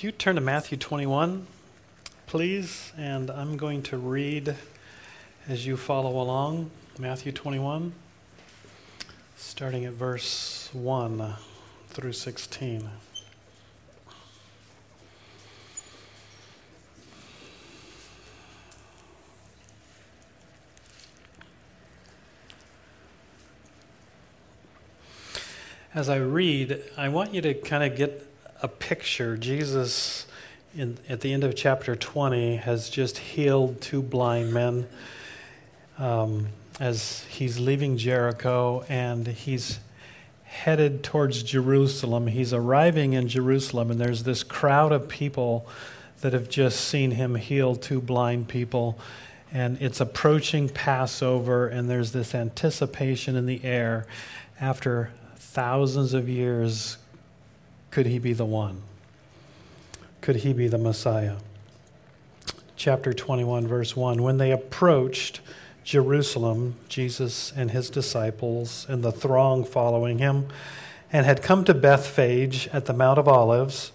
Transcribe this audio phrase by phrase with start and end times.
[0.00, 1.46] If you turn to Matthew 21,
[2.26, 4.54] please, and I'm going to read
[5.46, 6.70] as you follow along.
[6.98, 7.92] Matthew 21,
[9.36, 11.34] starting at verse 1
[11.88, 12.88] through 16.
[25.94, 28.26] As I read, I want you to kind of get
[28.62, 29.36] a picture.
[29.36, 30.26] Jesus,
[30.76, 34.86] in, at the end of chapter 20, has just healed two blind men
[35.98, 39.80] um, as he's leaving Jericho and he's
[40.44, 42.26] headed towards Jerusalem.
[42.26, 45.66] He's arriving in Jerusalem, and there's this crowd of people
[46.22, 48.98] that have just seen him heal two blind people.
[49.52, 54.06] And it's approaching Passover, and there's this anticipation in the air
[54.60, 56.98] after thousands of years
[57.90, 58.82] could he be the one?
[60.20, 61.36] Could he be the Messiah?
[62.76, 65.40] Chapter 21, verse 1 When they approached
[65.84, 70.48] Jerusalem, Jesus and his disciples and the throng following him,
[71.12, 73.92] and had come to Bethphage at the Mount of Olives,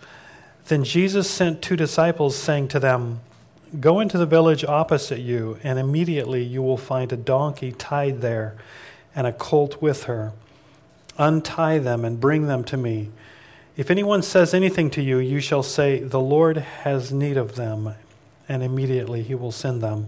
[0.68, 3.22] then Jesus sent two disciples, saying to them,
[3.80, 8.56] Go into the village opposite you, and immediately you will find a donkey tied there
[9.16, 10.34] and a colt with her.
[11.18, 13.12] Untie them and bring them to me.
[13.78, 17.96] If anyone says anything to you, you shall say, The Lord has need of them,
[18.48, 20.08] and immediately he will send them.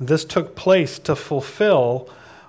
[0.00, 2.08] This took place to fulfill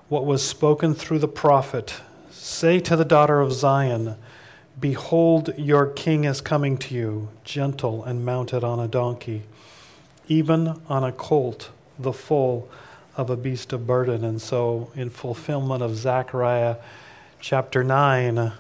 [0.09, 2.02] what was spoken through the prophet
[2.45, 4.17] Say to the daughter of Zion,
[4.80, 9.42] Behold, your king is coming to you, gentle and mounted on a donkey,
[10.27, 12.70] even on a colt, the foal
[13.17, 14.23] of a beast of burden.
[14.23, 16.75] And so, in fulfillment of Zechariah
[17.39, 18.52] chapter 9,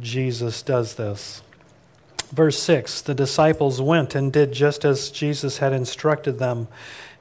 [0.00, 1.42] Jesus does this.
[2.32, 6.68] Verse 6 The disciples went and did just as Jesus had instructed them,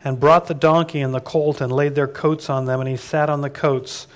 [0.04, 2.98] and brought the donkey and the colt and laid their coats on them, and he
[2.98, 4.08] sat on the coats.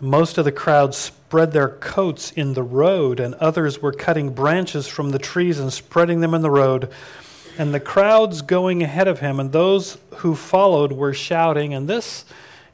[0.00, 4.86] Most of the crowd spread their coats in the road, and others were cutting branches
[4.86, 6.90] from the trees and spreading them in the road.
[7.56, 12.24] And the crowds going ahead of him and those who followed were shouting, and this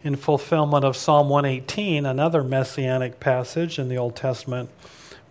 [0.02, 4.68] in fulfillment of Psalm 118, another messianic passage in the Old Testament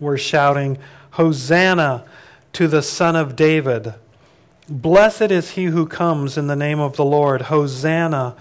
[0.03, 0.77] were shouting,
[1.11, 2.05] Hosanna
[2.53, 3.95] to the Son of David.
[4.69, 7.43] Blessed is he who comes in the name of the Lord.
[7.43, 8.35] Hosanna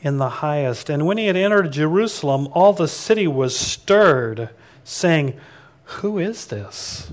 [0.00, 0.88] in the highest.
[0.88, 4.50] And when he had entered Jerusalem, all the city was stirred,
[4.82, 5.38] saying,
[5.84, 7.12] Who is this?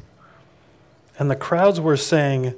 [1.19, 2.53] And the crowds were saying,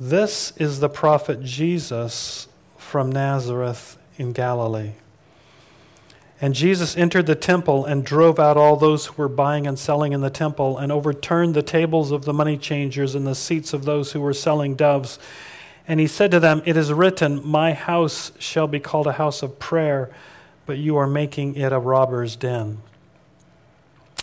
[0.00, 4.92] This is the prophet Jesus from Nazareth in Galilee.
[6.42, 10.12] And Jesus entered the temple and drove out all those who were buying and selling
[10.12, 13.84] in the temple, and overturned the tables of the money changers and the seats of
[13.84, 15.20] those who were selling doves.
[15.86, 19.44] And he said to them, It is written, My house shall be called a house
[19.44, 20.12] of prayer,
[20.66, 22.78] but you are making it a robber's den.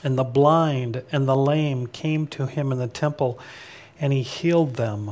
[0.04, 3.40] And the blind and the lame came to him in the temple,
[3.98, 5.12] and he healed them.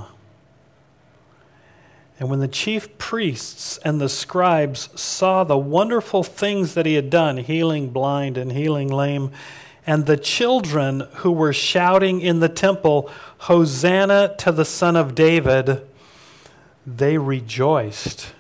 [2.20, 7.10] And when the chief priests and the scribes saw the wonderful things that he had
[7.10, 9.32] done, healing blind and healing lame,
[9.86, 15.88] and the children who were shouting in the temple, Hosanna to the Son of David,
[16.86, 18.34] they rejoiced.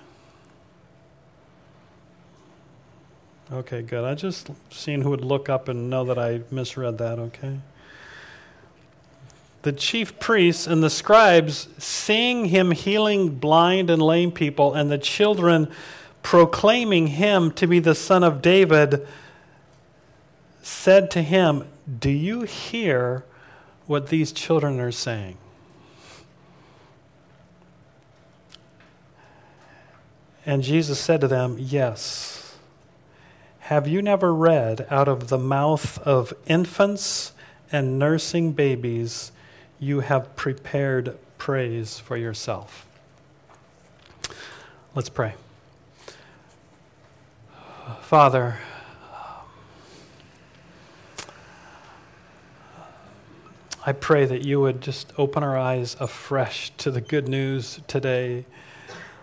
[3.51, 4.03] Okay, good.
[4.03, 7.59] I just seen who would look up and know that I misread that, okay?
[9.63, 14.97] The chief priests and the scribes, seeing him healing blind and lame people, and the
[14.97, 15.69] children
[16.21, 19.07] proclaiming him to be the son of David,
[20.61, 21.67] said to him,
[21.99, 23.23] Do you hear
[23.85, 25.37] what these children are saying?
[30.45, 32.55] And Jesus said to them, Yes.
[33.59, 37.33] Have you never read out of the mouth of infants
[37.69, 39.33] and nursing babies?
[39.79, 42.87] You have prepared praise for yourself.
[44.95, 45.35] Let's pray.
[48.01, 48.57] Father,
[53.85, 58.45] I pray that you would just open our eyes afresh to the good news today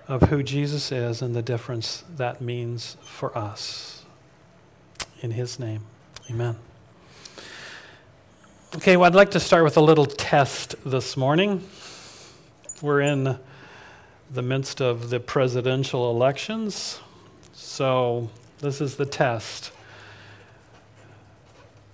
[0.09, 4.05] of who Jesus is and the difference that means for us.
[5.21, 5.83] In his name,
[6.31, 6.57] amen.
[8.77, 11.63] Okay, well, I'd like to start with a little test this morning.
[12.83, 13.39] We're in
[14.33, 17.01] the midst of the presidential elections,
[17.53, 19.71] so this is the test.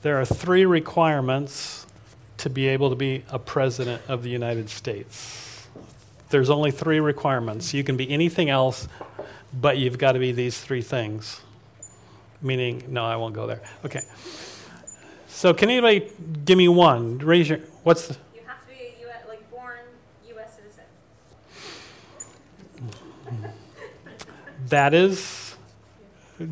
[0.00, 1.86] There are three requirements
[2.38, 5.68] to be able to be a president of the United States?
[6.30, 7.74] There's only three requirements.
[7.74, 8.88] You can be anything else,
[9.52, 11.42] but you've got to be these three things.
[12.40, 13.60] Meaning, no, I won't go there.
[13.84, 14.00] Okay.
[15.30, 16.10] So, can anybody
[16.44, 17.16] give me one?
[17.18, 17.60] Raise your.
[17.82, 18.16] What's the.
[18.34, 19.78] You have to be a US, like born
[20.28, 20.56] U.S.
[20.56, 20.84] citizen.
[24.68, 25.56] That is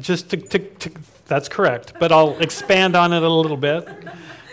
[0.00, 0.90] just to, to, to,
[1.26, 3.86] that's correct, but I'll expand on it a little bit.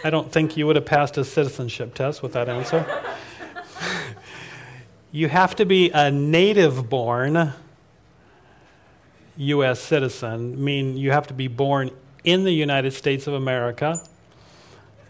[0.04, 2.86] I don't think you would have passed a citizenship test with that answer.
[5.12, 7.54] you have to be a native born
[9.38, 9.80] U.S.
[9.80, 11.92] citizen, mean you have to be born
[12.24, 14.01] in the United States of America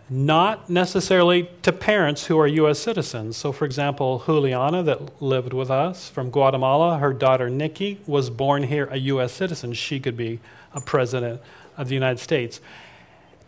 [0.09, 2.77] not necessarily to parents who are U.S.
[2.77, 3.37] citizens.
[3.37, 8.63] So, for example, Juliana, that lived with us from Guatemala, her daughter Nikki was born
[8.63, 9.33] here a U.S.
[9.33, 9.73] citizen.
[9.73, 10.39] She could be
[10.73, 11.41] a president
[11.75, 12.61] of the United States.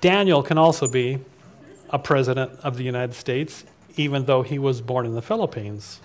[0.02, 1.20] Daniel can also be
[1.92, 3.64] a president of the United States,
[3.96, 6.00] even though he was born in the Philippines.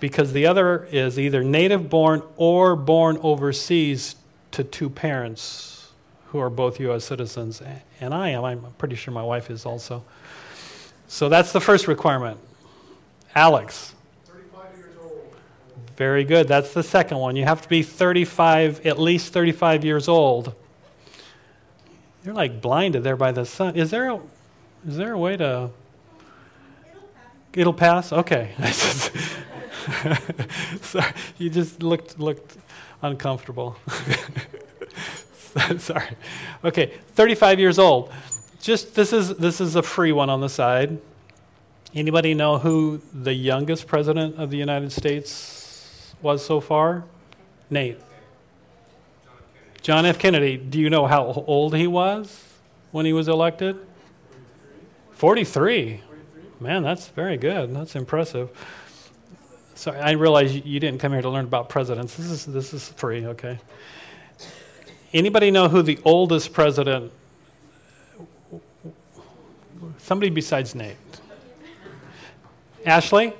[0.00, 4.16] Because the other is either native born or born overseas
[4.50, 5.73] to two parents
[6.34, 7.04] who are both U.S.
[7.04, 7.62] citizens,
[8.00, 8.44] and I am.
[8.44, 10.02] I'm pretty sure my wife is also.
[11.06, 12.40] So that's the first requirement.
[13.36, 13.94] Alex.
[14.24, 15.36] 35 years old.
[15.96, 16.48] Very good.
[16.48, 17.36] That's the second one.
[17.36, 20.56] You have to be 35, at least 35 years old.
[22.24, 23.76] You're like blinded there by the sun.
[23.76, 24.20] Is there a,
[24.88, 25.70] is there a way to?
[27.52, 28.10] It'll pass.
[28.10, 28.12] It'll pass?
[28.12, 28.50] Okay.
[30.82, 32.56] Sorry, you just looked looked
[33.02, 33.76] uncomfortable.
[35.78, 36.16] Sorry.
[36.64, 38.12] Okay, 35 years old.
[38.60, 40.98] Just this is this is a free one on the side.
[41.94, 47.04] Anybody know who the youngest president of the United States was so far?
[47.70, 48.00] Nate.
[49.82, 50.18] John F.
[50.18, 50.56] Kennedy.
[50.56, 52.42] Do you know how old he was
[52.90, 53.76] when he was elected?
[55.12, 56.00] 43.
[56.58, 57.74] Man, that's very good.
[57.74, 58.50] That's impressive.
[59.74, 62.16] Sorry, I realize you didn't come here to learn about presidents.
[62.16, 63.58] This is this is free, okay?
[65.14, 67.12] Anybody know who the oldest president?
[69.98, 70.96] Somebody besides Nate.
[72.84, 73.26] Ashley?
[73.26, 73.32] No,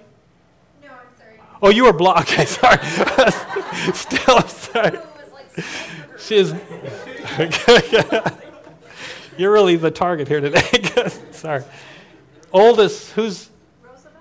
[0.83, 1.41] I'm sorry.
[1.61, 2.31] Oh, you were blocked.
[2.33, 2.79] Okay, sorry.
[3.93, 4.99] Still, sorry.
[6.21, 6.55] She is.
[9.37, 10.63] You're really the target here today.
[11.33, 11.65] sorry.
[12.53, 13.51] Oldest, who's.
[13.83, 14.15] Roosevelt?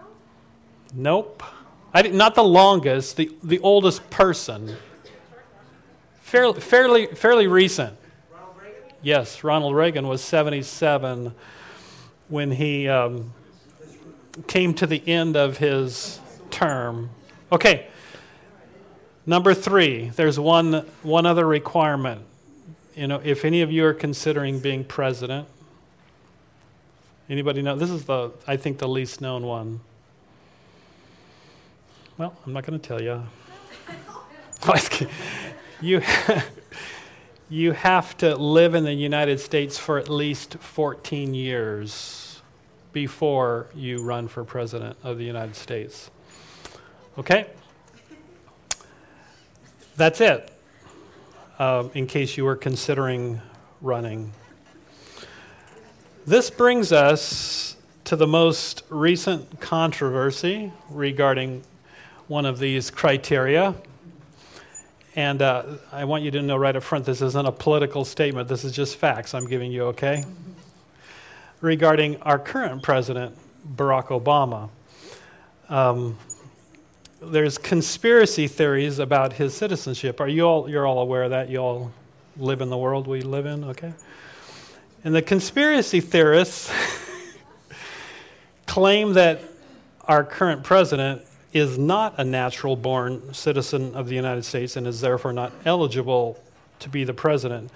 [0.96, 1.44] Nope.
[1.94, 4.76] I, not the longest, the, the oldest person
[6.34, 7.96] fairly, fairly, fairly recent.
[8.34, 8.82] Ronald Reagan?
[9.04, 11.32] Yes, Ronald Reagan was 77
[12.28, 13.34] when he um,
[14.48, 16.20] came to the end of his
[16.50, 17.12] term.
[17.52, 17.86] Okay,
[19.28, 22.24] number three, there's one, one other requirement.
[22.96, 25.48] You know, if any of you are considering being president,
[27.30, 27.76] anybody know?
[27.76, 29.82] This is the, I think, the least known one.
[32.18, 33.22] Well, I'm not going to tell you.
[35.84, 36.02] you,
[37.50, 42.42] you have to live in the United States for at least 14 years
[42.94, 46.10] before you run for president of the United States.
[47.18, 47.48] Okay?
[49.98, 50.52] That's it,
[51.60, 53.42] uh, in case you were considering
[53.82, 54.32] running.
[56.26, 57.76] This brings us
[58.06, 61.64] to the most recent controversy regarding
[62.28, 63.76] one of these criteria.
[65.16, 68.48] And uh, I want you to know right up front this isn't a political statement,
[68.48, 70.24] this is just facts I'm giving you, okay?
[71.62, 73.38] Regarding our current president,
[73.76, 74.70] Barack Obama.
[75.70, 76.18] Um,
[77.22, 80.20] there's conspiracy theories about his citizenship.
[80.20, 81.50] Are you all you're all aware of that?
[81.50, 81.92] You all
[82.36, 83.94] live in the world we live in, okay?
[85.04, 86.72] And the conspiracy theorists
[88.68, 89.42] claim that
[90.06, 91.22] our current president
[91.54, 96.42] is not a natural born citizen of the United States and is therefore not eligible
[96.80, 97.70] to be the president.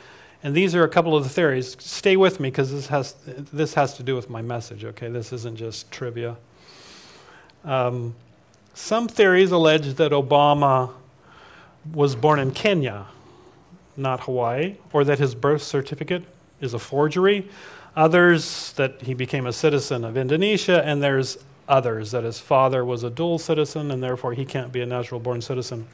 [0.44, 1.78] And these are a couple of the theories.
[1.80, 3.14] Stay with me because this has,
[3.54, 5.10] this has to do with my message, okay?
[5.10, 6.38] This isn't just trivia.
[7.64, 8.16] Um,
[8.74, 10.92] some theories allege that Obama
[11.94, 13.08] was born in Kenya,
[13.96, 16.24] not Hawaii, or that his birth certificate
[16.62, 17.48] is a forgery.
[17.96, 23.04] Others that he became a citizen of Indonesia, and there's others, that his father was
[23.04, 25.88] a dual citizen and therefore he can't be a natural born citizen.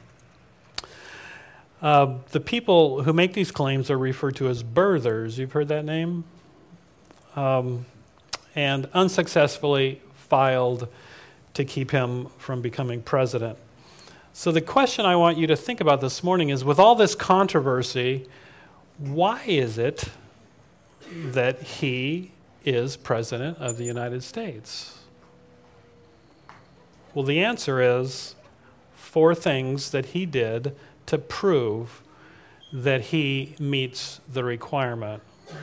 [1.82, 5.36] Uh, the people who make these claims are referred to as birthers.
[5.36, 6.24] You've heard that name?
[7.36, 7.84] Um,
[8.54, 10.88] and unsuccessfully filed
[11.54, 13.58] to keep him from becoming president.
[14.32, 17.14] So, the question I want you to think about this morning is with all this
[17.14, 18.26] controversy,
[18.98, 20.04] why is it
[21.12, 22.32] that he
[22.64, 25.03] is President of the United States?
[27.14, 28.34] Well, the answer is
[28.94, 30.74] four things that he did
[31.06, 32.02] to prove
[32.72, 35.22] that he meets the requirement.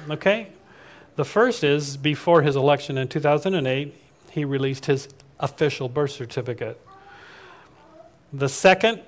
[0.09, 0.47] Okay?
[1.17, 3.93] The first is before his election in 2008,
[4.31, 5.09] he released his
[5.41, 6.79] official birth certificate.
[8.31, 9.01] The second,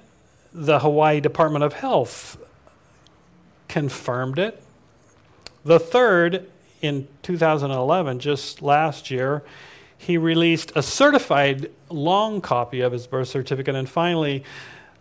[0.51, 2.37] the Hawaii Department of Health
[3.69, 4.61] confirmed it.
[5.63, 9.43] The third, in 2011, just last year,
[10.05, 13.73] he released a certified long copy of his birth certificate.
[13.73, 14.43] And finally,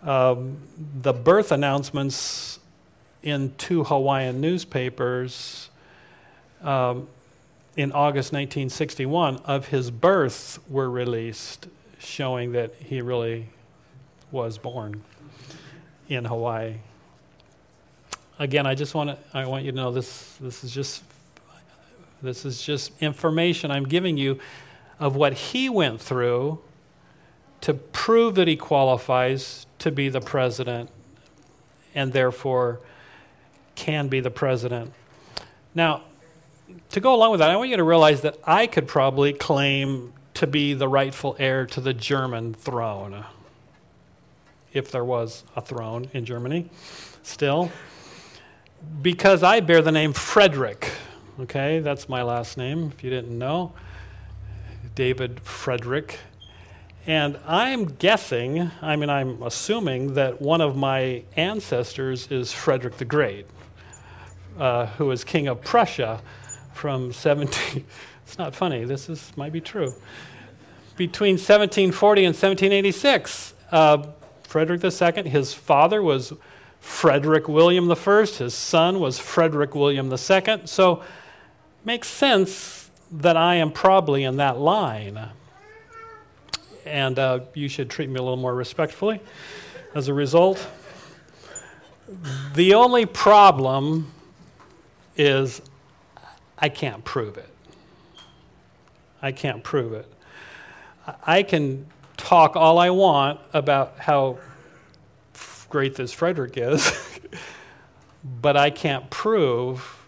[0.02, 2.61] um, the birth announcements
[3.23, 5.71] in two Hawaiian newspapers
[6.62, 7.09] um,
[7.76, 11.66] in August 1961 of his birth were released,
[11.99, 13.49] showing that he really
[14.30, 15.02] was born
[16.09, 16.75] in Hawaii.
[18.38, 21.02] Again, I just want to I want you to know this this is just
[22.23, 24.38] this is just information I'm giving you
[24.99, 26.61] of what he went through
[27.61, 30.91] to prove that he qualifies to be the president
[31.95, 32.81] and therefore
[33.75, 34.93] can be the president.
[35.75, 36.03] Now,
[36.91, 40.13] to go along with that, I want you to realize that I could probably claim
[40.35, 43.25] to be the rightful heir to the German throne,
[44.73, 46.71] if there was a throne in Germany
[47.23, 47.71] still,
[49.01, 50.91] because I bear the name Frederick.
[51.41, 53.73] Okay, that's my last name, if you didn't know.
[54.95, 56.19] David Frederick.
[57.07, 63.05] And I'm guessing, I mean, I'm assuming that one of my ancestors is Frederick the
[63.05, 63.47] Great,
[64.59, 66.21] uh, who was king of Prussia
[66.75, 67.85] from 17.
[68.27, 69.93] it's not funny, this is, might be true.
[70.97, 74.07] Between 1740 and 1786, uh,
[74.45, 76.33] Frederick II, his father was
[76.79, 80.61] Frederick William I, his son was Frederick William II.
[80.67, 81.03] So,
[81.85, 82.82] makes sense
[83.12, 85.28] that I am probably in that line.
[86.85, 89.21] And uh, you should treat me a little more respectfully
[89.95, 90.66] as a result.
[92.54, 94.12] The only problem
[95.16, 95.62] is
[96.59, 97.49] I can't prove it.
[99.21, 100.12] I can't prove it.
[101.25, 104.38] I can talk all I want about how
[105.69, 106.92] great this Frederick is,
[108.40, 110.01] but I can't prove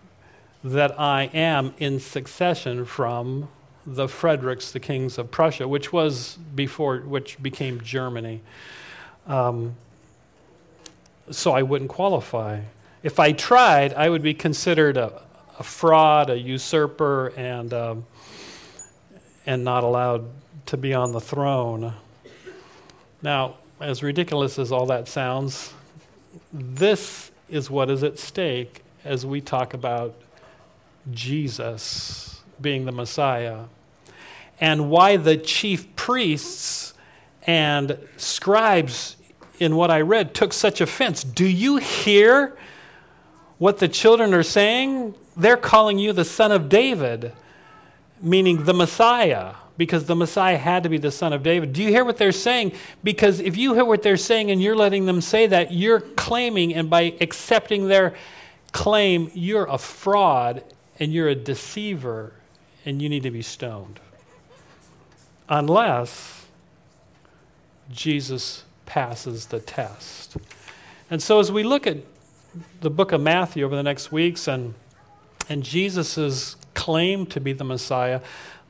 [0.65, 3.49] that I am in succession from
[3.87, 8.41] the Fredericks, the kings of Prussia, which was before, which became Germany.
[9.27, 9.77] Um,
[11.31, 12.63] so I wouldn't qualify.
[13.03, 15.21] If I tried, I would be considered a,
[15.59, 18.07] a fraud, a usurper, and, um,
[19.45, 20.31] and not allowed
[20.67, 21.93] to be on the throne.
[23.21, 25.75] Now, as ridiculous as all that sounds,
[26.53, 30.15] this is what is at stake as we talk about
[31.11, 33.65] Jesus being the Messiah
[34.61, 36.95] and why the chief priests
[37.47, 39.17] and scribes
[39.59, 41.23] in what I read took such offense.
[41.23, 42.57] Do you hear
[43.59, 45.15] what the children are saying?
[45.37, 47.33] They're calling you the son of David,
[48.21, 51.73] meaning the Messiah, because the Messiah had to be the son of David.
[51.73, 52.73] Do you hear what they're saying?
[53.03, 56.75] Because if you hear what they're saying and you're letting them say that, you're claiming,
[56.75, 58.15] and by accepting their
[58.73, 60.63] claim, you're a fraud
[60.99, 62.33] and you're a deceiver
[62.85, 64.01] and you need to be stoned.
[65.49, 66.47] Unless
[67.91, 70.37] Jesus passes the test.
[71.11, 71.99] And so as we look at
[72.81, 74.75] the book of Matthew over the next weeks and
[75.49, 78.21] and Jesus' claim to be the Messiah,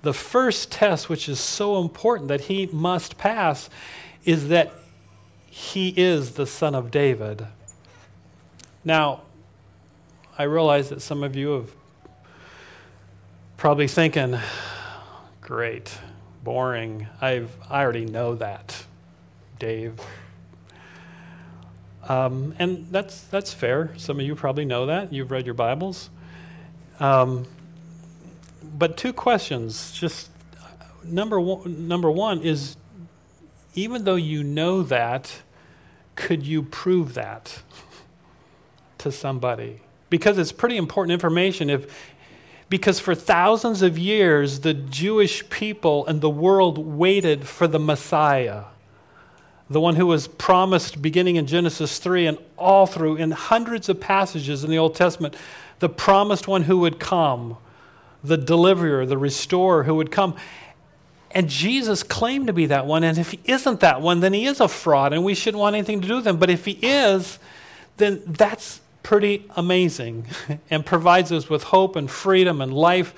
[0.02, 3.70] the first test, which is so important that he must pass,
[4.24, 4.72] is that
[5.46, 7.46] he is the son of David.
[8.84, 9.22] Now,
[10.36, 11.70] I realize that some of you have
[13.64, 14.38] probably thinking,
[15.40, 15.96] great,
[16.42, 17.06] boring.
[17.18, 18.84] I've, I already know that,
[19.58, 19.98] Dave.
[22.06, 23.94] Um, and that's, that's fair.
[23.96, 25.14] Some of you probably know that.
[25.14, 26.10] You've read your Bibles.
[27.00, 27.46] Um,
[28.62, 29.92] but two questions.
[29.92, 30.28] Just
[31.02, 32.76] number one, number one is
[33.74, 35.40] even though you know that,
[36.16, 37.62] could you prove that
[38.98, 39.80] to somebody?
[40.10, 41.70] Because it's pretty important information.
[41.70, 42.13] If,
[42.68, 48.64] because for thousands of years, the Jewish people and the world waited for the Messiah,
[49.68, 54.00] the one who was promised beginning in Genesis 3 and all through in hundreds of
[54.00, 55.36] passages in the Old Testament
[55.80, 57.56] the promised one who would come,
[58.22, 60.34] the deliverer, the restorer who would come.
[61.32, 63.04] And Jesus claimed to be that one.
[63.04, 65.74] And if he isn't that one, then he is a fraud and we shouldn't want
[65.74, 66.38] anything to do with him.
[66.38, 67.38] But if he is,
[67.96, 70.26] then that's pretty amazing
[70.70, 73.14] and provides us with hope and freedom and life.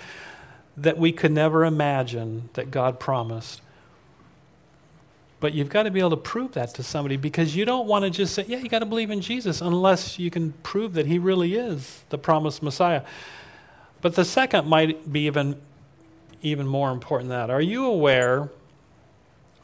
[0.77, 3.63] that we could never imagine that God promised.
[5.41, 8.05] But you've got to be able to prove that to somebody because you don't want
[8.05, 11.07] to just say, yeah, you got to believe in Jesus unless you can prove that
[11.07, 13.03] he really is the promised Messiah.
[14.03, 15.59] But the second might be even,
[16.43, 17.51] even more important than that.
[17.51, 18.51] Are you aware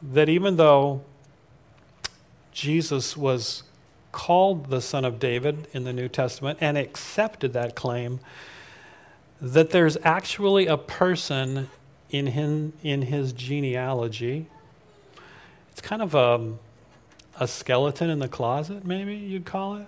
[0.01, 1.03] that even though
[2.51, 3.63] Jesus was
[4.13, 8.21] called the Son of David in the New Testament and accepted that claim,
[9.41, 11.69] that there's actually a person
[12.09, 14.47] in, him, in his genealogy.
[15.71, 16.53] It's kind of a,
[17.37, 19.87] a skeleton in the closet, maybe you'd call it.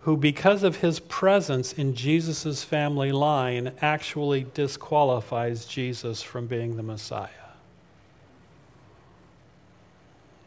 [0.00, 6.82] Who, because of his presence in Jesus' family line, actually disqualifies Jesus from being the
[6.82, 7.28] Messiah.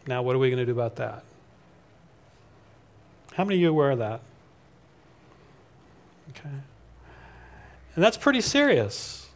[0.05, 1.23] Now, what are we going to do about that?
[3.33, 4.21] How many of you are aware of that?
[6.29, 6.49] Okay.
[7.95, 9.29] And that's pretty serious.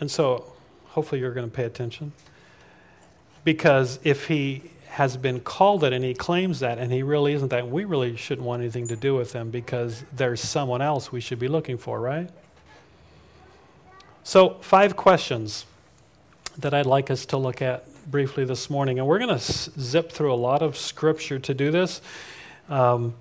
[0.00, 0.52] And so,
[0.86, 2.12] hopefully, you're going to pay attention.
[3.44, 7.48] Because if he has been called it and he claims that and he really isn't
[7.48, 11.20] that, we really shouldn't want anything to do with him because there's someone else we
[11.20, 12.30] should be looking for, right?
[14.24, 15.64] So, five questions
[16.58, 18.98] that I'd like us to look at briefly this morning.
[18.98, 22.00] And we're going to zip through a lot of scripture to do this.
[22.68, 23.14] Um,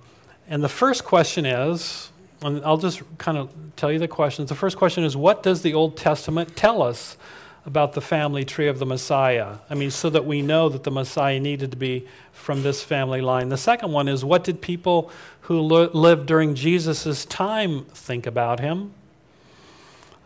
[0.48, 2.10] and the first question is,
[2.42, 4.50] and I'll just kind of tell you the questions.
[4.50, 7.18] The first question is, what does the Old Testament tell us
[7.66, 9.58] about the family tree of the Messiah?
[9.70, 13.22] I mean, so that we know that the Messiah needed to be from this family
[13.22, 13.50] line.
[13.50, 18.60] The second one is, what did people who li- lived during Jesus' time think about
[18.60, 18.94] him?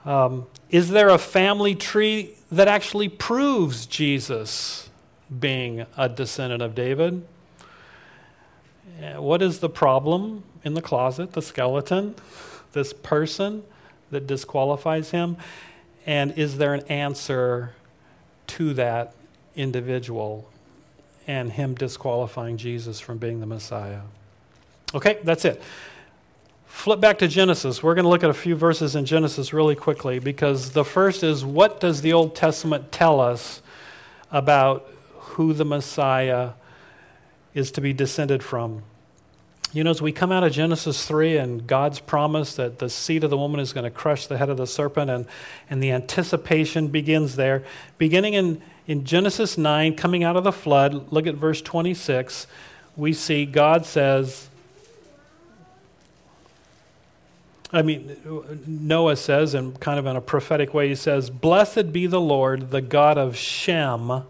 [0.06, 4.90] Um, is there a family tree that actually proves Jesus
[5.40, 7.26] being a descendant of David?
[9.16, 12.16] What is the problem in the closet, the skeleton,
[12.74, 13.64] this person
[14.12, 15.38] that disqualifies him?
[16.06, 17.76] And is there an answer
[18.48, 19.14] to that
[19.56, 20.50] individual
[21.28, 24.02] and him disqualifying Jesus from being the Messiah?
[24.94, 25.62] Okay, that's it.
[26.72, 27.84] Flip back to Genesis.
[27.84, 31.22] We're going to look at a few verses in Genesis really quickly because the first
[31.22, 33.62] is what does the Old Testament tell us
[34.32, 36.54] about who the Messiah
[37.54, 38.82] is to be descended from?
[39.74, 43.24] You know, as we come out of Genesis 3 and God's promise that the seed
[43.24, 45.28] of the woman is going to crush the head of the serpent, and,
[45.70, 47.64] and the anticipation begins there.
[48.00, 52.48] Beginning in, in Genesis 9, coming out of the flood, look at verse 26,
[52.98, 54.48] we see God says,
[57.74, 58.18] I mean,
[58.68, 62.72] Noah says, and kind of in a prophetic way, he says, Blessed be the Lord,
[62.72, 64.24] the God of Shem.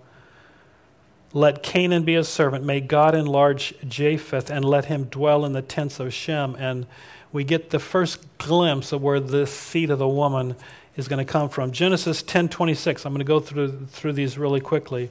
[1.33, 2.65] Let Canaan be a servant.
[2.65, 6.55] May God enlarge Japheth and let him dwell in the tents of Shem.
[6.59, 6.85] And
[7.31, 10.55] we get the first glimpse of where the seed of the woman
[10.95, 11.71] is going to come from.
[11.71, 13.05] Genesis 10:26.
[13.05, 15.09] I'm going to go through through these really quickly.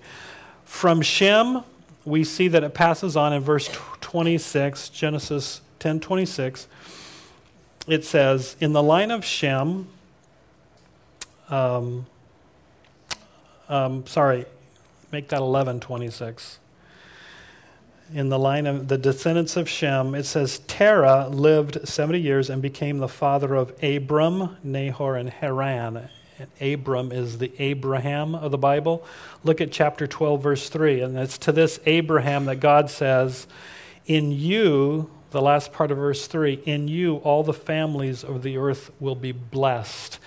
[0.64, 1.64] From Shem,
[2.04, 3.68] we see that it passes on in verse
[4.00, 6.66] 26, Genesis 10:26
[7.86, 9.88] it says, In the line of Shem,
[11.48, 12.06] um,
[13.68, 14.46] um, sorry,
[15.12, 16.58] make that 1126.
[18.12, 22.60] In the line of the descendants of Shem, it says, Terah lived 70 years and
[22.60, 26.08] became the father of Abram, Nahor, and Haran.
[26.38, 29.04] And Abram is the Abraham of the Bible.
[29.44, 31.02] Look at chapter 12, verse 3.
[31.02, 33.46] And it's to this Abraham that God says,
[34.06, 38.56] In you, the last part of verse 3 In you, all the families of the
[38.56, 40.18] earth will be blessed.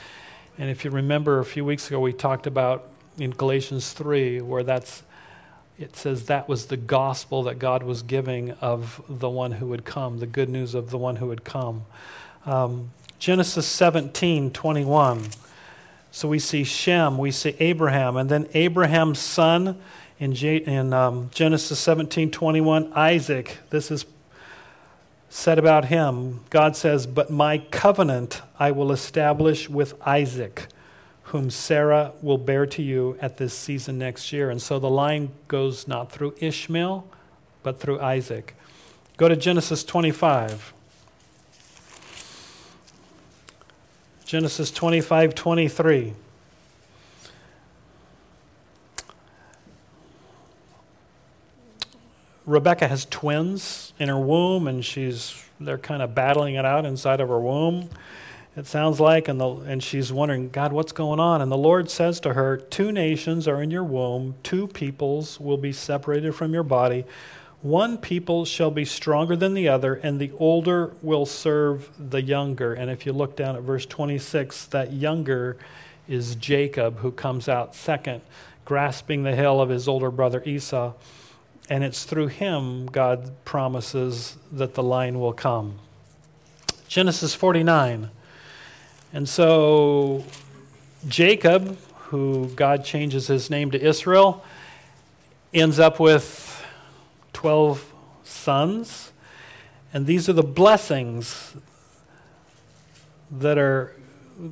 [0.57, 2.87] And if you remember a few weeks ago, we talked about
[3.17, 5.03] in Galatians 3, where that's
[5.79, 9.85] it says that was the gospel that God was giving of the one who would
[9.85, 11.85] come, the good news of the one who would come.
[12.45, 15.23] Um, Genesis 17, 21.
[16.11, 19.81] So we see Shem, we see Abraham, and then Abraham's son
[20.19, 23.57] in, in um, Genesis 17, 21, Isaac.
[23.71, 24.05] This is
[25.33, 30.67] said about him, God says, But my covenant I will establish with Isaac,
[31.23, 34.51] whom Sarah will bear to you at this season next year.
[34.51, 37.07] And so the line goes not through Ishmael,
[37.63, 38.55] but through Isaac.
[39.17, 40.71] Go to Genesis 25.
[44.25, 46.13] Genesis 25, 23.
[52.45, 57.21] Rebecca has twins in her womb, and she's they're kind of battling it out inside
[57.21, 57.89] of her womb.
[58.55, 61.41] It sounds like, and the and she's wondering, God, what's going on?
[61.41, 65.57] And the Lord says to her, Two nations are in your womb, two peoples will
[65.57, 67.05] be separated from your body.
[67.61, 72.73] One people shall be stronger than the other, and the older will serve the younger.
[72.73, 75.55] And if you look down at verse 26, that younger
[76.05, 78.21] is Jacob, who comes out second,
[78.65, 80.91] grasping the heel of his older brother Esau.
[81.69, 85.79] And it's through him God promises that the line will come.
[86.87, 88.09] Genesis 49.
[89.13, 90.25] And so
[91.07, 91.77] Jacob,
[92.09, 94.43] who God changes his name to Israel,
[95.53, 96.63] ends up with
[97.33, 99.11] 12 sons.
[99.93, 101.55] And these are the blessings
[103.31, 103.95] that are,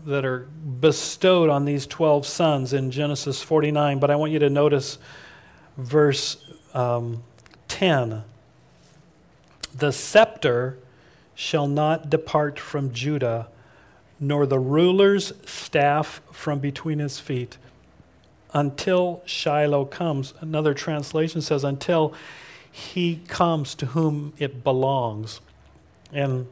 [0.06, 0.47] that are
[0.80, 4.00] bestowed on these 12 sons in Genesis 49.
[4.00, 4.97] But I want you to notice
[5.78, 6.38] verse
[6.74, 7.24] um,
[7.68, 8.24] 10.
[9.74, 10.78] The scepter
[11.34, 13.48] shall not depart from Judah,
[14.20, 17.58] nor the ruler's staff from between his feet,
[18.54, 20.34] until Shiloh comes.
[20.42, 22.14] Another translation says, until
[22.72, 25.42] he comes to whom it belongs.
[26.14, 26.48] And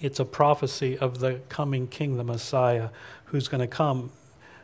[0.00, 2.90] it's a prophecy of the coming king, the Messiah,
[3.26, 4.10] who's going to come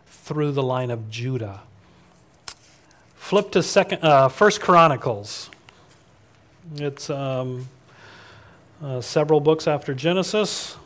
[0.07, 1.63] through the line of Judah.
[3.25, 5.49] Flip to second, uh, First Chronicles.
[6.77, 7.67] It's um,
[8.83, 10.77] uh, several books after Genesis.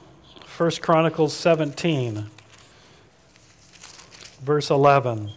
[0.44, 2.27] First Chronicles 17,
[4.40, 5.33] verse 11.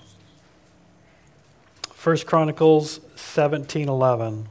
[1.91, 4.45] First Chronicles 17:11.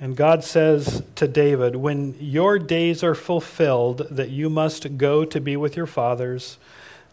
[0.00, 5.40] And God says to David, "When your days are fulfilled that you must go to
[5.40, 6.58] be with your fathers,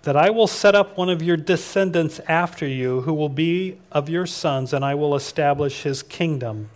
[0.04, 4.10] that I will set up one of your descendants after you who will be of
[4.10, 6.70] your sons and I will establish his kingdom.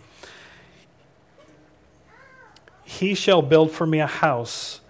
[2.84, 4.80] He shall build for me a house,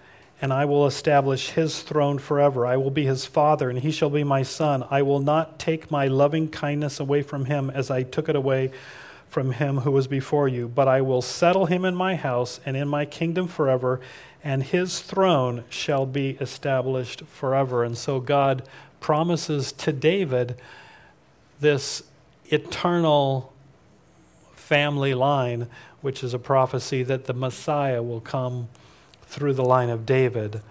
[0.41, 2.65] and I will establish his throne forever.
[2.65, 4.85] I will be his father, and he shall be my son.
[4.89, 8.71] I will not take my loving kindness away from him as I took it away
[9.27, 12.77] from him who was before you, but I will settle him in my house and
[12.77, 13.99] in my kingdom forever,
[14.43, 17.83] and his throne shall be established forever.
[17.83, 18.63] And so God
[18.99, 20.55] promises to David
[21.59, 22.03] this
[22.51, 23.53] eternal
[24.55, 25.67] family line
[26.01, 28.69] which is a prophecy that the Messiah will come
[29.23, 30.61] through the line of David.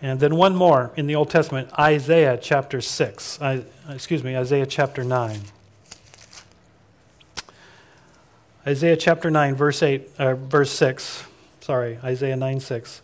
[0.00, 3.40] And then one more in the Old Testament, Isaiah chapter 6.
[3.40, 5.40] I, excuse me, Isaiah chapter 9.
[8.66, 11.24] Isaiah chapter 9, verse 8, uh, verse 6.
[11.60, 13.01] Sorry, Isaiah 9, 6.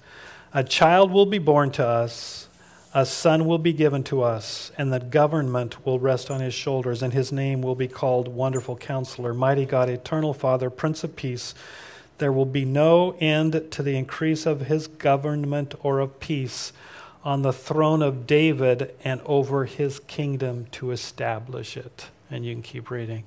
[0.52, 2.48] A child will be born to us
[2.94, 7.02] a son will be given to us, and the government will rest on his shoulders,
[7.02, 11.54] and his name will be called Wonderful Counselor, Mighty God, Eternal Father, Prince of Peace.
[12.16, 16.72] There will be no end to the increase of his government or of peace
[17.22, 22.08] on the throne of David and over his kingdom to establish it.
[22.30, 23.24] And you can keep reading.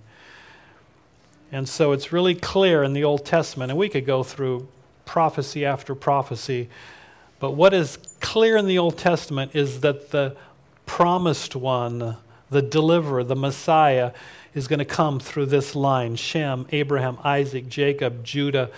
[1.51, 4.67] And so it's really clear in the Old Testament, and we could go through
[5.05, 6.67] prophecy after prophecy
[7.41, 10.37] but what is clear in the Old Testament is that the
[10.85, 12.17] promised one,
[12.49, 14.13] the deliverer, the Messiah,
[14.53, 18.69] is going to come through this line Shem, Abraham, Isaac, Jacob, Judah,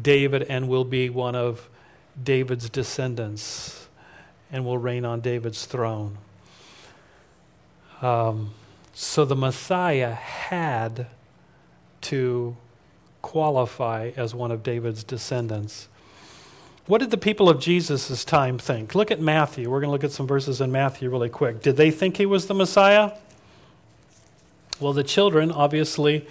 [0.00, 1.68] David, and will be one of
[2.22, 3.88] David's descendants
[4.50, 6.18] and will reign on David's throne.
[8.02, 8.52] Um,
[8.94, 11.06] so the Messiah had
[12.00, 12.56] to
[13.22, 15.88] qualify as one of David's descendants.
[16.88, 18.94] What did the people of Jesus' time think?
[18.94, 19.68] Look at Matthew.
[19.68, 21.60] We're going to look at some verses in Matthew really quick.
[21.60, 23.12] Did they think he was the Messiah?
[24.80, 26.26] Well, the children obviously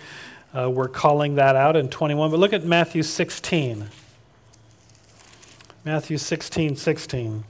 [0.57, 3.85] uh, were calling that out in 21, but look at Matthew 16.
[5.85, 7.43] Matthew 16, 16.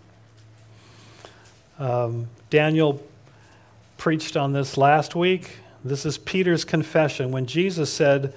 [1.79, 3.01] Um, Daniel
[3.97, 5.59] preached on this last week.
[5.81, 8.33] This is Peter's confession when Jesus said,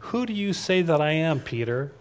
[0.00, 1.92] Who do you say that I am, Peter?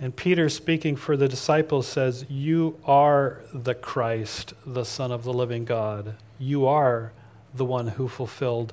[0.00, 5.32] And Peter, speaking for the disciples, says, You are the Christ, the Son of the
[5.32, 6.14] living God.
[6.38, 7.12] You are
[7.52, 8.72] the one who fulfilled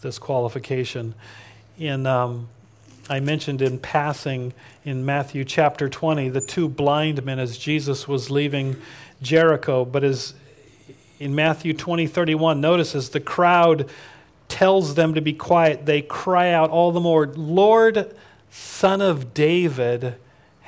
[0.00, 1.14] this qualification.
[1.76, 2.48] In, um,
[3.08, 4.52] I mentioned in passing
[4.84, 8.76] in Matthew chapter 20 the two blind men as Jesus was leaving
[9.20, 9.84] Jericho.
[9.84, 10.34] But as
[11.18, 13.90] in Matthew 20 31, notice as the crowd
[14.46, 18.14] tells them to be quiet, they cry out all the more, Lord,
[18.50, 20.14] Son of David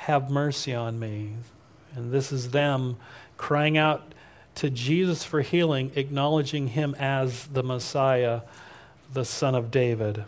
[0.05, 1.33] have mercy on me.
[1.95, 2.97] And this is them
[3.37, 4.13] crying out
[4.55, 8.41] to Jesus for healing, acknowledging him as the Messiah,
[9.13, 10.25] the Son of David.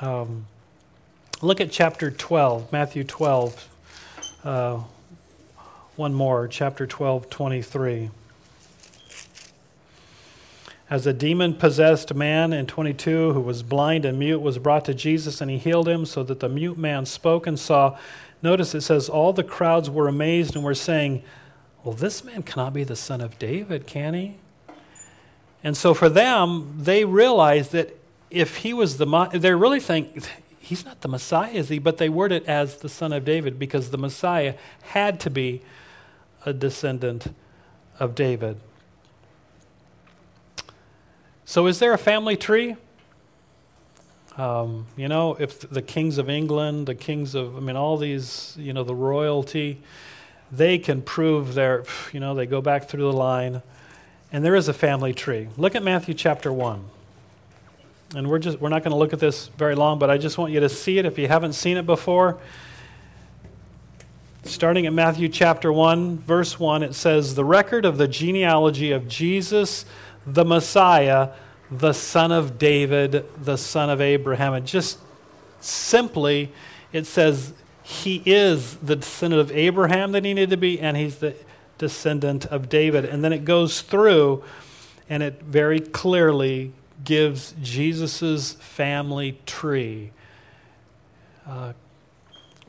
[0.00, 0.46] Um,
[1.40, 3.68] look at chapter 12, Matthew 12.
[4.44, 4.82] Uh,
[5.96, 8.10] one more, chapter 12, 23.
[10.88, 14.94] as a demon possessed man in 22 who was blind and mute was brought to
[14.94, 17.98] Jesus and he healed him so that the mute man spoke and saw.
[18.46, 21.24] Notice it says, All the crowds were amazed and were saying,
[21.82, 24.36] Well, this man cannot be the son of David, can he?
[25.64, 27.98] And so for them, they realized that
[28.30, 30.22] if he was the, they're really saying,
[30.60, 31.80] He's not the Messiah, is he?
[31.80, 35.60] But they word it as the son of David because the Messiah had to be
[36.44, 37.34] a descendant
[37.98, 38.60] of David.
[41.44, 42.76] So, is there a family tree?
[44.36, 48.54] Um, you know, if the kings of England, the kings of, I mean, all these,
[48.58, 49.80] you know, the royalty,
[50.52, 53.62] they can prove their, you know, they go back through the line,
[54.32, 55.48] and there is a family tree.
[55.56, 56.84] Look at Matthew chapter 1.
[58.14, 60.38] And we're just we're not going to look at this very long, but I just
[60.38, 62.38] want you to see it if you haven't seen it before.
[64.44, 69.08] Starting at Matthew chapter 1, verse 1, it says, The record of the genealogy of
[69.08, 69.84] Jesus
[70.26, 71.30] the Messiah,
[71.70, 74.54] the son of David, the son of Abraham.
[74.54, 74.98] And just
[75.60, 76.52] simply,
[76.92, 77.52] it says
[77.82, 81.34] he is the descendant of Abraham that he needed to be, and he's the
[81.78, 83.04] descendant of David.
[83.04, 84.42] And then it goes through,
[85.08, 86.72] and it very clearly
[87.04, 90.12] gives Jesus' family tree,
[91.46, 91.74] uh,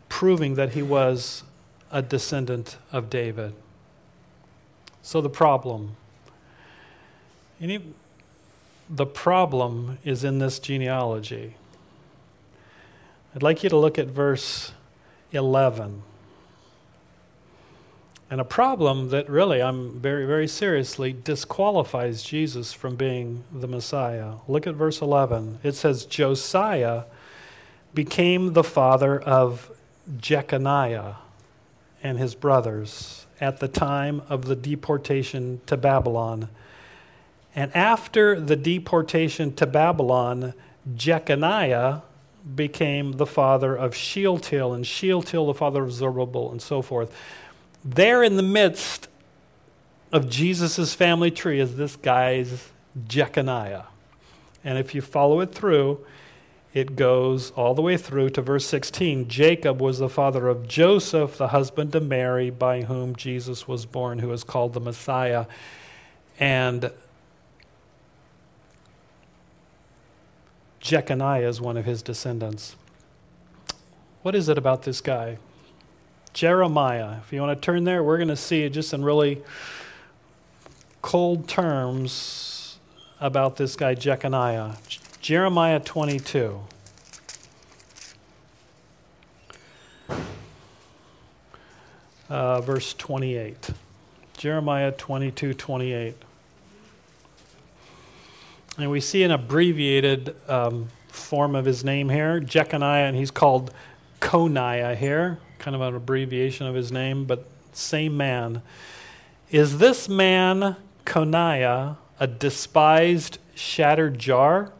[0.10, 1.44] proving that he was
[1.92, 3.54] a descendant of David.
[5.02, 5.96] So the problem
[7.60, 7.82] any,
[8.90, 11.56] the problem is in this genealogy.
[13.36, 14.72] I'd like you to look at verse
[15.32, 16.04] 11.
[18.30, 24.34] And a problem that really, I'm very, very seriously, disqualifies Jesus from being the Messiah.
[24.48, 25.60] Look at verse 11.
[25.64, 27.04] It says, Josiah
[27.94, 29.72] became the father of
[30.20, 31.16] Jeconiah
[32.04, 36.50] and his brothers at the time of the deportation to Babylon
[37.58, 40.54] and after the deportation to Babylon,
[40.96, 42.04] Jeconiah
[42.56, 47.12] became the father of Shealtiel, and Shealtiel the father of Zerubbabel, and so forth.
[47.84, 49.08] There in the midst
[50.12, 52.70] of Jesus' family tree is this guy's
[53.08, 53.86] Jeconiah.
[54.64, 56.06] And if you follow it through,
[56.76, 59.30] it goes all the way through to verse 16.
[59.30, 64.20] Jacob was the father of Joseph, the husband of Mary, by whom Jesus was born,
[64.20, 65.48] who is called the Messiah.
[66.40, 66.92] And
[70.80, 72.76] Jeconiah is one of his descendants.
[74.22, 75.38] What is it about this guy?
[76.34, 77.18] Jeremiah.
[77.26, 79.42] If you want to turn there, we're going to see just in really
[81.02, 82.78] cold terms
[83.20, 84.76] about this guy, Jeconiah.
[85.22, 86.60] Jeremiah 22.
[92.30, 93.72] Uh, verse 28.
[94.38, 96.16] Jeremiah 22 28.
[98.78, 103.74] And we see an abbreviated um, form of his name here, Jeconiah, and he's called
[104.22, 108.62] Coniah here, kind of an abbreviation of his name, but same man.
[109.50, 114.72] Is this man, Coniah, a despised, shattered jar?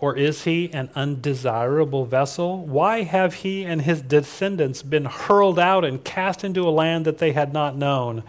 [0.00, 2.64] Or is he an undesirable vessel?
[2.64, 7.18] Why have he and his descendants been hurled out and cast into a land that
[7.18, 8.22] they had not known?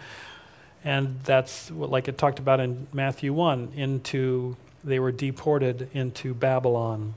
[0.84, 6.32] And that's what, like it talked about in Matthew 1, into they were deported into
[6.32, 7.14] Babylon.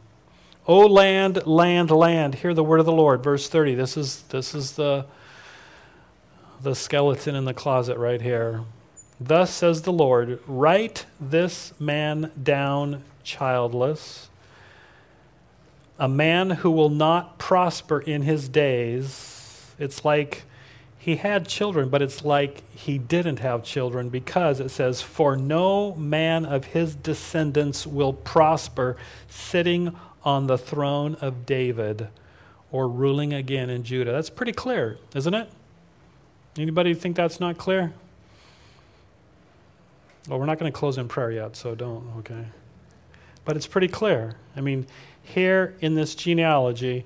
[0.67, 3.23] O land, land, land, hear the word of the Lord.
[3.23, 3.75] Verse 30.
[3.75, 5.05] This is this is the
[6.61, 8.61] the skeleton in the closet right here.
[9.19, 14.29] Thus says the Lord, write this man down childless,
[15.99, 19.73] a man who will not prosper in his days.
[19.77, 20.43] It's like
[21.03, 25.93] he had children, but it's like he didn't have children because it says, For no
[25.95, 28.95] man of his descendants will prosper
[29.27, 32.07] sitting on the throne of David
[32.71, 34.13] or ruling again in Judah.
[34.13, 35.49] That's pretty clear, isn't it?
[36.57, 37.91] Anybody think that's not clear?
[40.29, 42.45] Well, we're not going to close in prayer yet, so don't, okay?
[43.43, 44.37] But it's pretty clear.
[44.55, 44.87] I mean,
[45.21, 47.05] here in this genealogy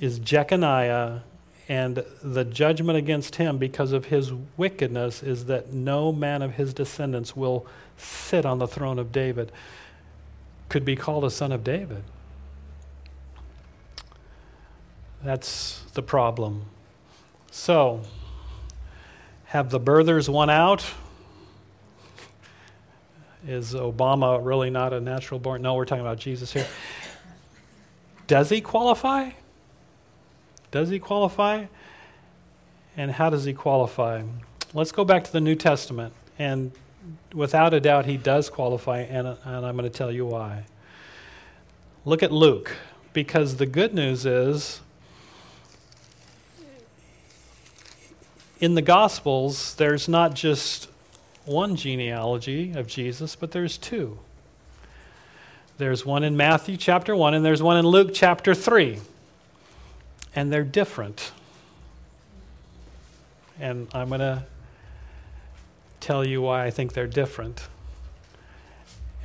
[0.00, 1.20] is Jeconiah
[1.68, 6.72] and the judgment against him because of his wickedness is that no man of his
[6.72, 9.50] descendants will sit on the throne of David,
[10.68, 12.04] could be called a son of David.
[15.24, 16.66] That's the problem.
[17.50, 18.02] So,
[19.46, 20.84] have the birthers won out?
[23.46, 25.62] Is Obama really not a natural born?
[25.62, 26.66] No, we're talking about Jesus here.
[28.26, 29.30] Does he qualify?
[30.70, 31.66] Does he qualify?
[32.96, 34.22] And how does he qualify?
[34.74, 36.12] Let's go back to the New Testament.
[36.38, 36.72] And
[37.32, 40.64] without a doubt, he does qualify, and, and I'm going to tell you why.
[42.04, 42.76] Look at Luke,
[43.12, 44.80] because the good news is
[48.60, 50.88] in the Gospels, there's not just
[51.44, 54.18] one genealogy of Jesus, but there's two.
[55.78, 58.98] There's one in Matthew chapter 1, and there's one in Luke chapter 3.
[60.36, 61.32] And they're different.
[63.58, 64.44] And I'm going to
[65.98, 67.66] tell you why I think they're different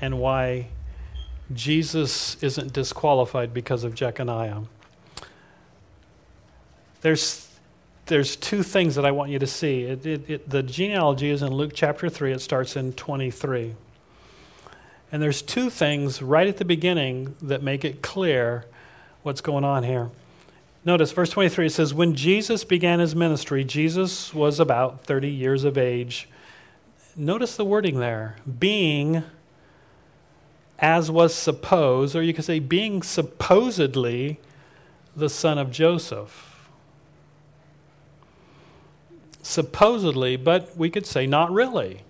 [0.01, 0.67] and why
[1.53, 4.63] Jesus isn't disqualified because of Jeconiah.
[7.01, 7.47] There's
[8.07, 9.83] there's two things that I want you to see.
[9.83, 13.75] It, it, it, the genealogy is in Luke chapter 3, it starts in 23.
[15.13, 18.65] And there's two things right at the beginning that make it clear
[19.23, 20.09] what's going on here.
[20.83, 25.63] Notice verse 23 it says, When Jesus began his ministry, Jesus was about 30 years
[25.63, 26.27] of age.
[27.15, 29.23] Notice the wording there being
[30.79, 34.39] as was supposed, or you could say being supposedly
[35.15, 36.51] the son of Joseph
[39.43, 42.01] supposedly, but we could say not really.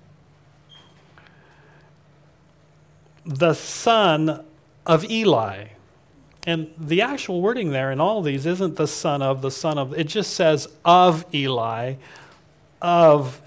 [3.25, 4.45] The son
[4.85, 5.69] of Eli.
[6.47, 9.77] And the actual wording there in all of these isn't the son of, the son
[9.77, 11.95] of, it just says of Eli,
[12.81, 13.41] of,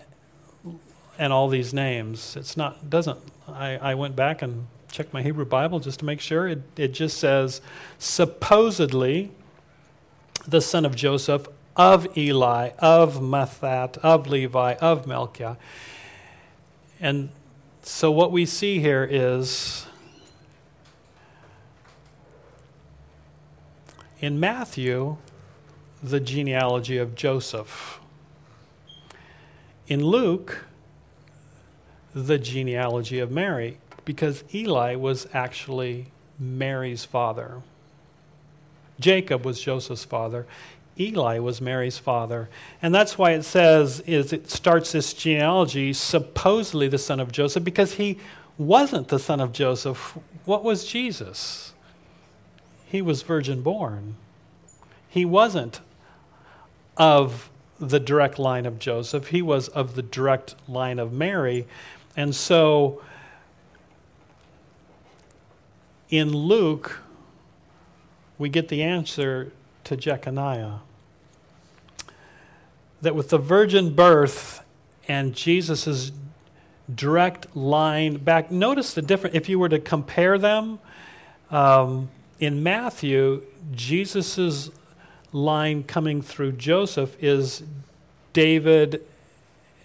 [1.19, 2.37] and all these names.
[2.37, 6.21] It's not, doesn't, I, I went back and checked my Hebrew Bible just to make
[6.21, 6.47] sure.
[6.47, 7.61] It, it just says
[7.99, 9.33] supposedly
[10.47, 15.57] the son of Joseph, of Eli, of Mathat, of Levi, of Melchiah.
[17.01, 17.31] And
[17.83, 19.84] so what we see here is
[24.25, 25.19] in Matthew,
[26.03, 28.01] the genealogy of Joseph.
[29.87, 30.65] In Luke,
[32.15, 36.07] the genealogy of Mary, because Eli was actually
[36.39, 37.63] Mary's father.
[38.99, 40.47] Jacob was Joseph's father.
[40.99, 42.49] Eli was Mary's father.
[42.81, 47.65] And that's why it says is it starts this genealogy supposedly the son of Joseph
[47.65, 48.19] because he
[48.57, 50.17] wasn't the son of Joseph.
[50.45, 51.74] What was Jesus?
[52.95, 54.15] He was virgin born.
[55.09, 55.81] He wasn't
[56.97, 59.31] of the direct line of Joseph.
[59.31, 61.67] He was of the direct line of Mary.
[62.17, 63.03] And so
[66.09, 67.01] in Luke
[68.39, 69.51] we get the answer
[69.83, 70.79] to Jeconiah.
[73.03, 74.65] That with the virgin birth
[75.09, 76.13] and Jesus'
[76.95, 79.35] direct line back, notice the difference.
[79.35, 80.79] If you were to compare them,
[81.51, 83.43] um, in Matthew,
[83.73, 84.71] Jesus'
[85.33, 87.63] line coming through Joseph is
[88.33, 89.03] David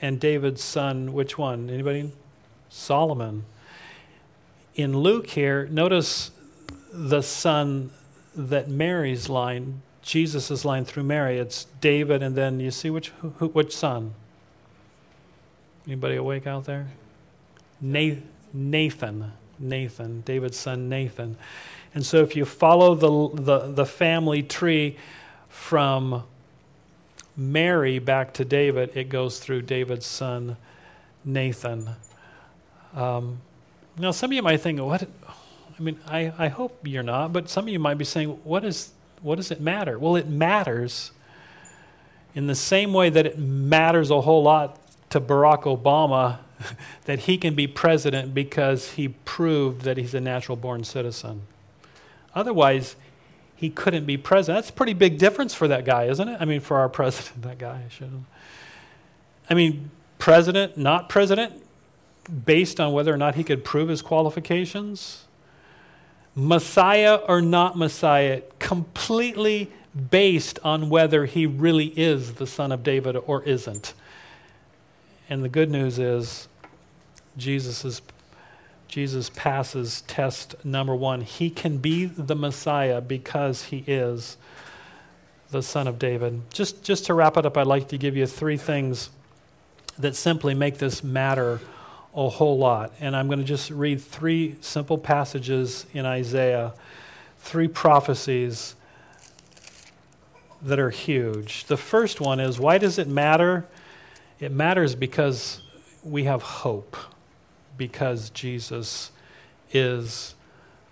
[0.01, 1.13] and David's son.
[1.13, 1.69] Which one?
[1.69, 2.12] Anybody?
[2.69, 3.45] Solomon.
[4.75, 6.31] In Luke here, notice
[6.91, 7.91] the son
[8.35, 11.38] that Mary's line Jesus' line through Mary.
[11.38, 14.15] It's David, and then you see which who, which son?
[15.85, 16.88] Anybody awake out there?
[17.81, 19.33] Nathan.
[19.59, 21.38] Nathan, David's son Nathan.
[21.93, 24.97] And so if you follow the, the, the family tree
[25.47, 26.23] from
[27.36, 30.58] Mary back to David, it goes through David's son
[31.25, 31.89] Nathan.
[32.95, 33.39] Um,
[33.97, 35.04] now, some of you might think, what?
[35.04, 38.63] I mean, I, I hope you're not, but some of you might be saying, what
[38.63, 39.99] is what does it matter?
[39.99, 41.12] Well, it matters
[42.34, 46.39] in the same way that it matters a whole lot to Barack Obama
[47.06, 51.41] that he can be president because he proved that he's a natural born citizen.
[52.35, 52.95] Otherwise,
[53.55, 54.57] he couldn't be president.
[54.57, 56.37] That's a pretty big difference for that guy, isn't it?
[56.39, 58.05] I mean, for our president, that guy, I
[59.49, 61.63] I mean, president, not president,
[62.45, 65.25] based on whether or not he could prove his qualifications.
[66.35, 69.71] Messiah or not Messiah, completely
[70.09, 73.93] based on whether he really is the son of David or isn't.
[75.29, 76.47] And the good news is
[77.37, 78.01] Jesus is
[78.89, 81.21] Jesus passes test number 1.
[81.21, 84.36] He can be the Messiah because he is
[85.51, 86.41] the son of David.
[86.51, 89.09] Just just to wrap it up, I'd like to give you three things
[89.97, 91.59] that simply make this matter
[92.16, 92.91] a whole lot.
[92.99, 96.74] And I'm going to just read three simple passages in Isaiah,
[97.38, 98.76] three prophecies
[100.61, 101.66] that are huge.
[101.66, 103.66] The first one is why does it matter?
[104.39, 105.61] It matters because
[106.03, 106.95] we have hope,
[107.80, 109.11] because Jesus
[109.71, 110.36] is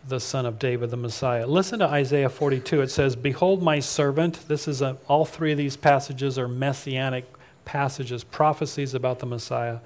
[0.07, 1.45] the son of David, the Messiah.
[1.45, 2.81] Listen to Isaiah 42.
[2.81, 4.47] It says, Behold my servant.
[4.47, 7.25] This is a, all three of these passages are messianic
[7.65, 9.79] passages, prophecies about the Messiah.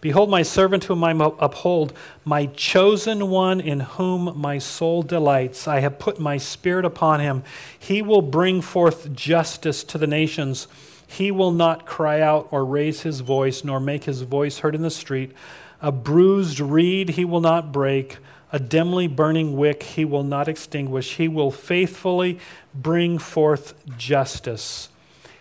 [0.00, 1.94] Behold, my servant whom I uphold,
[2.24, 5.66] my chosen one in whom my soul delights.
[5.66, 7.42] I have put my spirit upon him.
[7.76, 10.68] He will bring forth justice to the nations.
[11.06, 14.82] He will not cry out or raise his voice, nor make his voice heard in
[14.82, 15.32] the street.
[15.84, 18.16] A bruised reed he will not break,
[18.50, 21.16] a dimly burning wick he will not extinguish.
[21.16, 22.38] He will faithfully
[22.74, 24.88] bring forth justice.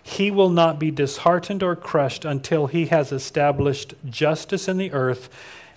[0.03, 5.29] He will not be disheartened or crushed until he has established justice in the earth,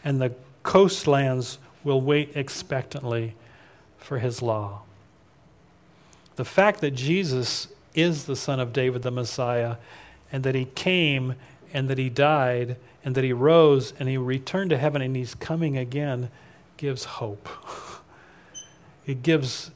[0.02, 3.36] and the coastlands will wait expectantly
[3.98, 4.82] for his law.
[6.34, 9.76] The fact that Jesus is the Son of David, the Messiah,
[10.32, 11.36] and that he came
[11.72, 15.36] and that he died and that he rose and he returned to heaven and he's
[15.36, 16.28] coming again
[16.76, 17.48] gives hope.
[19.06, 19.70] It gives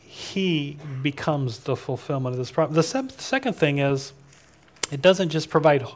[0.00, 2.74] he becomes the fulfillment of this problem.
[2.74, 4.12] The se- second thing is,
[4.90, 5.86] it doesn't just provide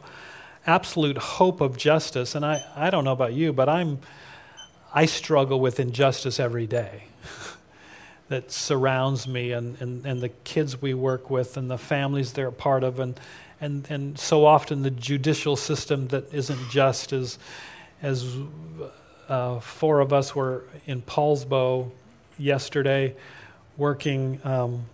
[0.65, 2.37] absolute hope of justice.
[2.37, 3.99] And I, I don't know about you, but I'm,
[4.95, 7.05] I struggle with injustice every day
[8.29, 12.47] that surrounds me and, and, and the kids we work with and the families they're
[12.47, 13.01] a part of.
[13.01, 13.19] And,
[13.61, 17.39] and, and so often the judicial system that isn't just as,
[18.03, 18.37] as
[19.29, 21.91] uh, four of us were in Poulsbo
[22.39, 23.15] yesterday
[23.77, 24.85] working um,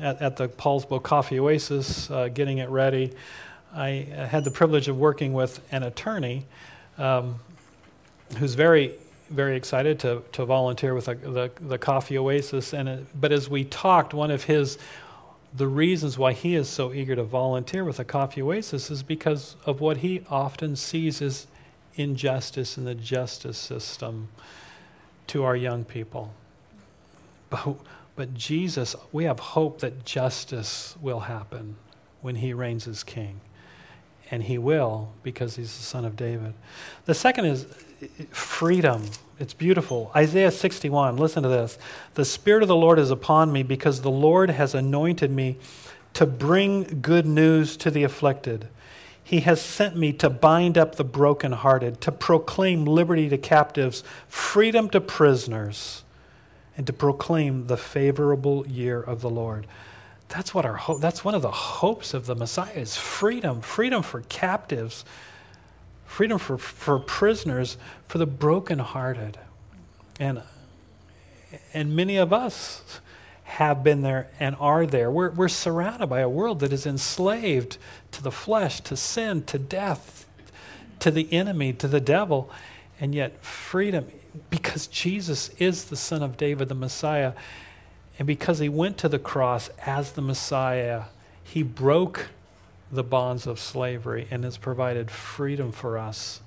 [0.00, 3.12] at, at, the Poulsbo Coffee Oasis, uh, getting it ready.
[3.74, 6.46] I had the privilege of working with an attorney
[6.98, 7.36] um,
[8.38, 8.92] who's very,
[9.30, 12.74] very excited to, to volunteer with the, the, the Coffee Oasis.
[12.74, 14.78] And it, but as we talked, one of his
[15.54, 19.56] the reasons why he is so eager to volunteer with the Coffee Oasis is because
[19.66, 21.46] of what he often sees as
[21.94, 24.28] injustice in the justice system
[25.26, 26.32] to our young people.
[27.50, 27.76] But
[28.14, 31.76] but Jesus, we have hope that justice will happen
[32.20, 33.40] when he reigns as king.
[34.30, 36.54] And he will because he's the son of David.
[37.04, 37.64] The second is
[38.30, 39.04] freedom.
[39.42, 40.12] It's beautiful.
[40.14, 41.76] Isaiah 61, listen to this.
[42.14, 45.58] The Spirit of the Lord is upon me because the Lord has anointed me
[46.12, 48.68] to bring good news to the afflicted.
[49.24, 54.88] He has sent me to bind up the brokenhearted, to proclaim liberty to captives, freedom
[54.90, 56.04] to prisoners
[56.76, 59.66] and to proclaim the favorable year of the Lord.
[60.28, 64.04] That's what our hope, that's one of the hopes of the Messiah is freedom, freedom
[64.04, 65.04] for captives,
[66.12, 69.38] freedom for, for prisoners, for the brokenhearted.
[70.20, 70.42] And,
[71.72, 73.00] and many of us
[73.44, 75.10] have been there and are there.
[75.10, 77.78] We're, we're surrounded by a world that is enslaved
[78.10, 80.28] to the flesh, to sin, to death,
[80.98, 82.50] to the enemy, to the devil.
[83.00, 84.06] And yet, freedom
[84.50, 87.32] because Jesus is the Son of David, the Messiah,
[88.18, 91.04] and because he went to the cross as the Messiah,
[91.42, 92.28] he broke
[92.92, 96.42] the bonds of slavery and has provided freedom for us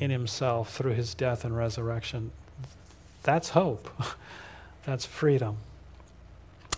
[0.00, 2.30] in himself through his death and resurrection.
[3.22, 3.90] That's hope.
[4.86, 5.58] That's freedom.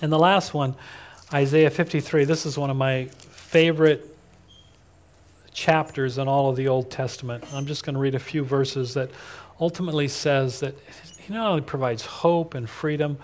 [0.03, 0.74] And the last one,
[1.32, 2.24] Isaiah 53.
[2.24, 4.16] This is one of my favorite
[5.53, 7.45] chapters in all of the Old Testament.
[7.53, 9.11] I'm just going to read a few verses that
[9.61, 10.74] ultimately says that
[11.18, 13.18] he not only provides hope and freedom,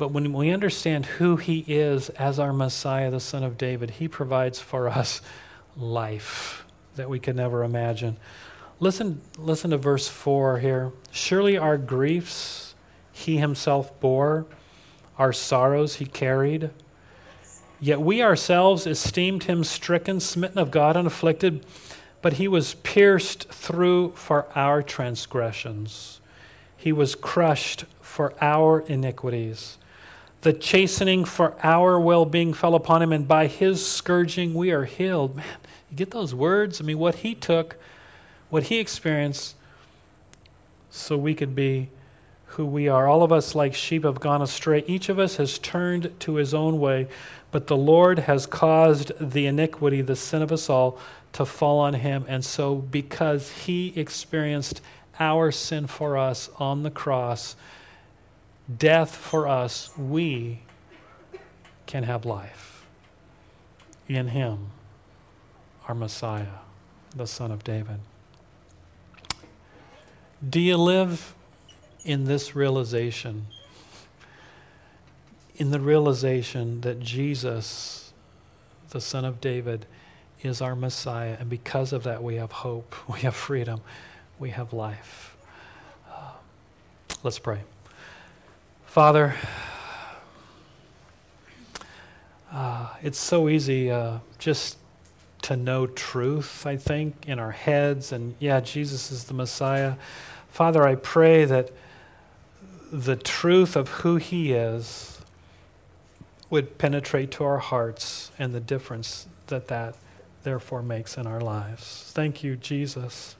[0.00, 4.08] but when we understand who he is as our Messiah, the Son of David, he
[4.08, 5.20] provides for us
[5.76, 6.64] life
[6.96, 8.16] that we could never imagine.
[8.78, 10.92] Listen, listen to verse 4 here.
[11.10, 12.74] Surely our griefs
[13.12, 14.46] he himself bore,
[15.18, 16.70] our sorrows he carried.
[17.78, 21.62] Yet we ourselves esteemed him stricken, smitten of God, and afflicted
[22.22, 26.20] but he was pierced through for our transgressions,
[26.74, 29.76] he was crushed for our iniquities.
[30.42, 34.84] The chastening for our well being fell upon him, and by his scourging we are
[34.84, 35.36] healed.
[35.36, 35.46] Man,
[35.90, 36.80] you get those words?
[36.80, 37.76] I mean, what he took,
[38.48, 39.54] what he experienced,
[40.90, 41.90] so we could be
[42.46, 43.06] who we are.
[43.06, 44.82] All of us, like sheep, have gone astray.
[44.86, 47.08] Each of us has turned to his own way,
[47.50, 50.98] but the Lord has caused the iniquity, the sin of us all,
[51.34, 52.24] to fall on him.
[52.28, 54.80] And so, because he experienced
[55.20, 57.54] our sin for us on the cross,
[58.78, 60.60] death for us, we
[61.86, 62.86] can have life
[64.08, 64.70] in him,
[65.88, 66.58] our Messiah,
[67.14, 68.00] the Son of David.
[70.48, 71.34] Do you live
[72.04, 73.46] in this realization?
[75.56, 78.12] In the realization that Jesus,
[78.90, 79.86] the Son of David,
[80.42, 83.80] is our Messiah, and because of that, we have hope, we have freedom,
[84.38, 85.36] we have life.
[86.10, 86.32] Uh,
[87.22, 87.60] let's pray.
[88.90, 89.36] Father,
[92.50, 94.78] uh, it's so easy uh, just
[95.42, 98.10] to know truth, I think, in our heads.
[98.10, 99.94] And yeah, Jesus is the Messiah.
[100.48, 101.70] Father, I pray that
[102.90, 105.20] the truth of who He is
[106.50, 109.94] would penetrate to our hearts and the difference that that
[110.42, 112.10] therefore makes in our lives.
[112.12, 113.36] Thank you, Jesus,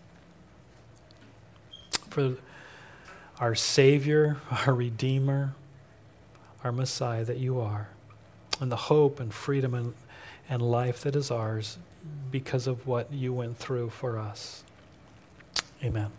[2.09, 2.37] for
[3.41, 4.37] our Savior,
[4.67, 5.55] our Redeemer,
[6.63, 7.89] our Messiah that you are,
[8.61, 9.95] and the hope and freedom and,
[10.49, 11.79] and life that is ours
[12.31, 14.63] because of what you went through for us.
[15.83, 16.11] Amen.